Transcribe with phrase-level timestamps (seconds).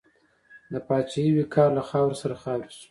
[0.71, 2.79] د پاچاهۍ وقار له خاورو سره خاورې شو.